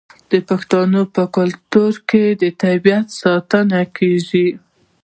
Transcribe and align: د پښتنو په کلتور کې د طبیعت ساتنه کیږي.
د 0.31 0.33
پښتنو 0.49 1.01
په 1.15 1.23
کلتور 1.37 1.93
کې 2.09 2.23
د 2.41 2.43
طبیعت 2.63 3.07
ساتنه 3.21 3.81
کیږي. 3.97 4.47